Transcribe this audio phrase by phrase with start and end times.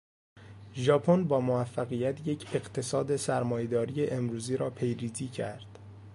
[0.75, 5.79] ژاپن با موفقیت، یک اقتصاد سرمایهداری امروزی را پیریزی کرد.